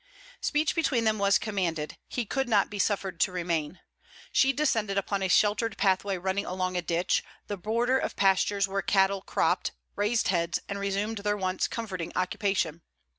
Speech 0.41 0.73
between 0.73 1.03
them 1.03 1.19
was 1.19 1.37
commanded; 1.37 1.95
he 2.07 2.25
could 2.25 2.49
not 2.49 2.71
be 2.71 2.79
suffered 2.79 3.19
to 3.19 3.31
remain. 3.31 3.81
She 4.31 4.51
descended 4.51 4.97
upon 4.97 5.21
a 5.21 5.27
sheltered 5.27 5.77
pathway 5.77 6.17
running 6.17 6.43
along 6.43 6.75
a 6.75 6.81
ditch, 6.81 7.23
the 7.45 7.55
border 7.55 7.99
of 7.99 8.15
pastures 8.15 8.67
where 8.67 8.81
cattle 8.81 9.21
cropped, 9.21 9.73
raised 9.95 10.29
heads, 10.29 10.57
and 10.67 10.79
resumed 10.79 11.19
their 11.19 11.37
one 11.37 11.59
comforting 11.69 12.11
occupation. 12.15 12.81